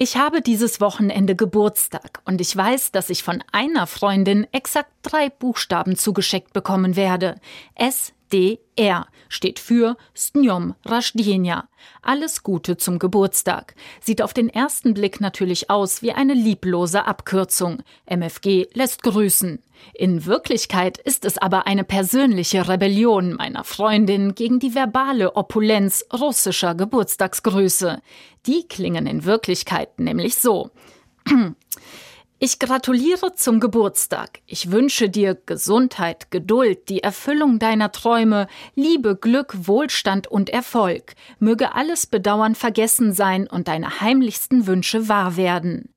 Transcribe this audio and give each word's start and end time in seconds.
Ich 0.00 0.16
habe 0.16 0.42
dieses 0.42 0.80
Wochenende 0.80 1.34
Geburtstag 1.34 2.22
und 2.24 2.40
ich 2.40 2.56
weiß, 2.56 2.92
dass 2.92 3.10
ich 3.10 3.24
von 3.24 3.42
einer 3.50 3.88
Freundin 3.88 4.46
exakt 4.52 4.92
drei 5.02 5.28
Buchstaben 5.28 5.96
zugeschickt 5.96 6.52
bekommen 6.52 6.94
werde. 6.94 7.34
S 7.74 8.12
DR 8.32 9.06
steht 9.28 9.58
für 9.58 9.96
Stnyom 10.14 10.74
Rajdenja. 10.84 11.68
Alles 12.02 12.42
Gute 12.42 12.76
zum 12.76 12.98
Geburtstag. 12.98 13.74
Sieht 14.00 14.22
auf 14.22 14.34
den 14.34 14.48
ersten 14.48 14.94
Blick 14.94 15.20
natürlich 15.20 15.70
aus 15.70 16.02
wie 16.02 16.12
eine 16.12 16.34
lieblose 16.34 17.06
Abkürzung. 17.06 17.82
MFG 18.06 18.68
lässt 18.74 19.02
grüßen. 19.02 19.62
In 19.94 20.26
Wirklichkeit 20.26 20.98
ist 20.98 21.24
es 21.24 21.38
aber 21.38 21.66
eine 21.66 21.84
persönliche 21.84 22.68
Rebellion 22.68 23.34
meiner 23.34 23.64
Freundin 23.64 24.34
gegen 24.34 24.58
die 24.58 24.74
verbale 24.74 25.36
Opulenz 25.36 26.04
russischer 26.12 26.74
Geburtstagsgrüße. 26.74 28.00
Die 28.46 28.66
klingen 28.68 29.06
in 29.06 29.24
Wirklichkeit 29.24 29.98
nämlich 30.00 30.36
so. 30.36 30.70
Ich 32.40 32.60
gratuliere 32.60 33.34
zum 33.34 33.58
Geburtstag. 33.58 34.38
Ich 34.46 34.70
wünsche 34.70 35.10
dir 35.10 35.34
Gesundheit, 35.34 36.30
Geduld, 36.30 36.88
die 36.88 37.02
Erfüllung 37.02 37.58
deiner 37.58 37.90
Träume, 37.90 38.46
Liebe, 38.76 39.16
Glück, 39.16 39.66
Wohlstand 39.66 40.28
und 40.28 40.48
Erfolg. 40.48 41.14
Möge 41.40 41.74
alles 41.74 42.06
Bedauern 42.06 42.54
vergessen 42.54 43.12
sein 43.12 43.48
und 43.48 43.66
deine 43.66 44.00
heimlichsten 44.00 44.68
Wünsche 44.68 45.08
wahr 45.08 45.36
werden. 45.36 45.92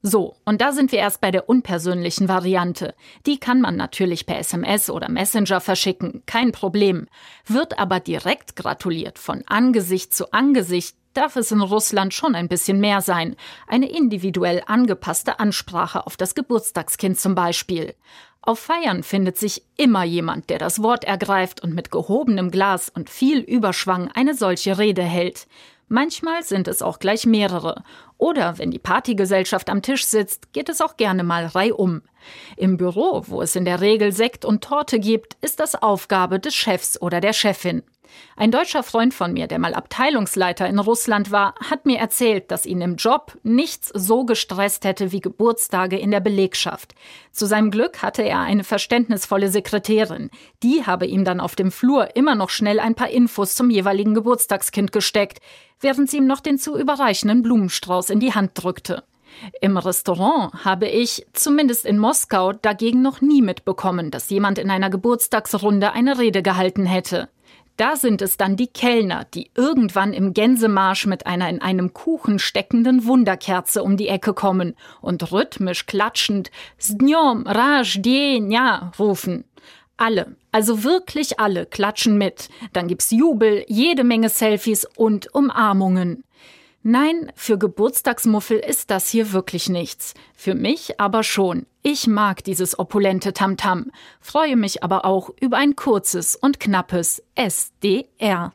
So, 0.00 0.36
und 0.44 0.60
da 0.60 0.70
sind 0.70 0.92
wir 0.92 1.00
erst 1.00 1.20
bei 1.20 1.32
der 1.32 1.48
unpersönlichen 1.48 2.28
Variante. 2.28 2.94
Die 3.26 3.38
kann 3.38 3.60
man 3.60 3.76
natürlich 3.76 4.26
per 4.26 4.38
SMS 4.38 4.90
oder 4.90 5.10
Messenger 5.10 5.60
verschicken, 5.60 6.22
kein 6.24 6.52
Problem. 6.52 7.08
Wird 7.46 7.80
aber 7.80 7.98
direkt 7.98 8.54
gratuliert 8.54 9.18
von 9.18 9.42
Angesicht 9.46 10.14
zu 10.14 10.32
Angesicht, 10.32 10.96
darf 11.14 11.36
es 11.36 11.52
in 11.52 11.60
Russland 11.60 12.14
schon 12.14 12.34
ein 12.34 12.48
bisschen 12.48 12.80
mehr 12.80 13.00
sein. 13.00 13.36
Eine 13.66 13.90
individuell 13.90 14.62
angepasste 14.66 15.40
Ansprache 15.40 16.06
auf 16.06 16.16
das 16.16 16.34
Geburtstagskind 16.34 17.18
zum 17.18 17.34
Beispiel. 17.34 17.94
Auf 18.42 18.58
Feiern 18.58 19.02
findet 19.02 19.36
sich 19.36 19.62
immer 19.76 20.04
jemand, 20.04 20.48
der 20.48 20.58
das 20.58 20.82
Wort 20.82 21.04
ergreift 21.04 21.62
und 21.62 21.74
mit 21.74 21.90
gehobenem 21.90 22.50
Glas 22.50 22.88
und 22.88 23.10
viel 23.10 23.40
Überschwang 23.40 24.10
eine 24.14 24.34
solche 24.34 24.78
Rede 24.78 25.02
hält. 25.02 25.46
Manchmal 25.88 26.44
sind 26.44 26.68
es 26.68 26.82
auch 26.82 27.00
gleich 27.00 27.26
mehrere. 27.26 27.82
Oder 28.16 28.58
wenn 28.58 28.70
die 28.70 28.78
Partygesellschaft 28.78 29.68
am 29.68 29.82
Tisch 29.82 30.06
sitzt, 30.06 30.52
geht 30.52 30.68
es 30.68 30.80
auch 30.80 30.96
gerne 30.96 31.24
mal 31.24 31.46
reihum. 31.46 32.02
Im 32.56 32.76
Büro, 32.76 33.24
wo 33.26 33.42
es 33.42 33.56
in 33.56 33.64
der 33.64 33.80
Regel 33.80 34.12
Sekt 34.12 34.44
und 34.44 34.62
Torte 34.62 35.00
gibt, 35.00 35.36
ist 35.40 35.58
das 35.58 35.74
Aufgabe 35.74 36.38
des 36.38 36.54
Chefs 36.54 37.00
oder 37.02 37.20
der 37.20 37.32
Chefin. 37.32 37.82
Ein 38.36 38.50
deutscher 38.50 38.82
Freund 38.82 39.12
von 39.14 39.32
mir, 39.32 39.46
der 39.46 39.58
mal 39.58 39.74
Abteilungsleiter 39.74 40.66
in 40.66 40.78
Russland 40.78 41.30
war, 41.30 41.54
hat 41.68 41.86
mir 41.86 41.98
erzählt, 41.98 42.50
dass 42.50 42.66
ihn 42.66 42.80
im 42.80 42.96
Job 42.96 43.38
nichts 43.42 43.90
so 43.94 44.24
gestresst 44.24 44.84
hätte 44.84 45.12
wie 45.12 45.20
Geburtstage 45.20 45.98
in 45.98 46.10
der 46.10 46.20
Belegschaft. 46.20 46.94
Zu 47.32 47.46
seinem 47.46 47.70
Glück 47.70 48.02
hatte 48.02 48.22
er 48.22 48.40
eine 48.40 48.64
verständnisvolle 48.64 49.48
Sekretärin. 49.48 50.30
Die 50.62 50.86
habe 50.86 51.06
ihm 51.06 51.24
dann 51.24 51.40
auf 51.40 51.56
dem 51.56 51.70
Flur 51.70 52.16
immer 52.16 52.34
noch 52.34 52.50
schnell 52.50 52.80
ein 52.80 52.94
paar 52.94 53.10
Infos 53.10 53.54
zum 53.54 53.70
jeweiligen 53.70 54.14
Geburtstagskind 54.14 54.92
gesteckt, 54.92 55.40
während 55.80 56.10
sie 56.10 56.18
ihm 56.18 56.26
noch 56.26 56.40
den 56.40 56.58
zu 56.58 56.78
überreichenden 56.78 57.42
Blumenstrauß 57.42 58.10
in 58.10 58.20
die 58.20 58.34
Hand 58.34 58.52
drückte. 58.54 59.04
Im 59.60 59.76
Restaurant 59.76 60.64
habe 60.64 60.88
ich, 60.88 61.26
zumindest 61.32 61.86
in 61.86 61.98
Moskau, 61.98 62.52
dagegen 62.52 63.02
noch 63.02 63.20
nie 63.20 63.42
mitbekommen, 63.42 64.10
dass 64.10 64.30
jemand 64.30 64.58
in 64.58 64.70
einer 64.70 64.90
Geburtstagsrunde 64.90 65.92
eine 65.92 66.18
Rede 66.18 66.42
gehalten 66.42 66.86
hätte. 66.86 67.28
Da 67.80 67.96
sind 67.96 68.20
es 68.20 68.36
dann 68.36 68.56
die 68.56 68.66
Kellner, 68.66 69.24
die 69.32 69.50
irgendwann 69.54 70.12
im 70.12 70.34
Gänsemarsch 70.34 71.06
mit 71.06 71.26
einer 71.26 71.48
in 71.48 71.62
einem 71.62 71.94
Kuchen 71.94 72.38
steckenden 72.38 73.06
Wunderkerze 73.06 73.82
um 73.82 73.96
die 73.96 74.08
Ecke 74.08 74.34
kommen 74.34 74.76
und 75.00 75.32
rhythmisch 75.32 75.86
klatschend 75.86 76.50
Sdnyom 76.78 77.46
Rajdenja 77.46 78.92
rufen. 78.98 79.44
Alle, 79.96 80.36
also 80.52 80.84
wirklich 80.84 81.40
alle, 81.40 81.64
klatschen 81.64 82.18
mit. 82.18 82.50
Dann 82.74 82.86
gibt's 82.86 83.12
Jubel, 83.12 83.64
jede 83.66 84.04
Menge 84.04 84.28
Selfies 84.28 84.84
und 84.84 85.34
Umarmungen. 85.34 86.24
Nein, 86.82 87.30
für 87.34 87.58
Geburtstagsmuffel 87.58 88.58
ist 88.58 88.90
das 88.90 89.08
hier 89.08 89.32
wirklich 89.32 89.68
nichts. 89.68 90.14
Für 90.34 90.54
mich 90.54 90.98
aber 90.98 91.22
schon. 91.22 91.66
Ich 91.82 92.06
mag 92.06 92.42
dieses 92.42 92.78
opulente 92.78 93.34
Tamtam, 93.34 93.90
freue 94.20 94.56
mich 94.56 94.82
aber 94.82 95.04
auch 95.04 95.30
über 95.40 95.58
ein 95.58 95.76
kurzes 95.76 96.36
und 96.36 96.58
knappes 96.58 97.22
SDR. 97.34 98.54